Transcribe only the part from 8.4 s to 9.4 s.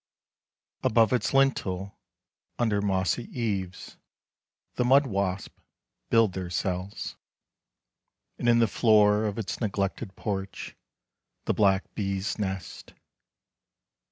in the floor Of